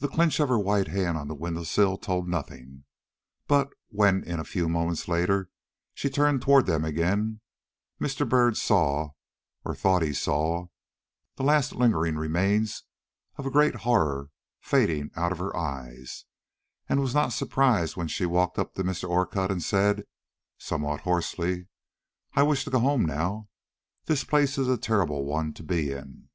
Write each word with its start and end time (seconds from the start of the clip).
The 0.00 0.08
clinch 0.08 0.40
of 0.40 0.50
her 0.50 0.58
white 0.58 0.88
hand 0.88 1.16
on 1.16 1.26
the 1.28 1.34
window 1.34 1.62
sill 1.62 1.96
told 1.96 2.28
nothing; 2.28 2.84
but 3.46 3.70
when 3.88 4.22
in 4.22 4.38
a 4.38 4.44
few 4.44 4.68
moments 4.68 5.08
later 5.08 5.48
she 5.94 6.10
turned 6.10 6.42
toward 6.42 6.66
them 6.66 6.84
again, 6.84 7.40
Mr. 7.98 8.28
Byrd 8.28 8.58
saw, 8.58 9.12
or 9.64 9.74
thought 9.74 10.02
he 10.02 10.12
saw, 10.12 10.66
the 11.36 11.44
last 11.44 11.74
lingering 11.74 12.16
remains 12.16 12.82
of 13.36 13.46
a 13.46 13.50
great 13.50 13.74
horror 13.76 14.28
fading 14.60 15.10
out 15.16 15.32
of 15.32 15.38
her 15.38 15.56
eyes, 15.56 16.26
and 16.86 17.00
was 17.00 17.14
not 17.14 17.32
surprised 17.32 17.96
when 17.96 18.06
she 18.08 18.26
walked 18.26 18.58
up 18.58 18.74
to 18.74 18.84
Mr. 18.84 19.08
Orcutt 19.08 19.50
and 19.50 19.62
said, 19.62 20.04
somewhat 20.58 21.00
hoarsely: 21.08 21.68
"I 22.34 22.42
wish 22.42 22.64
to 22.64 22.70
go 22.70 22.80
home 22.80 23.06
now. 23.06 23.48
This 24.04 24.24
place 24.24 24.58
is 24.58 24.68
a 24.68 24.76
terrible 24.76 25.24
one 25.24 25.54
to 25.54 25.62
be 25.62 25.90
in." 25.90 26.28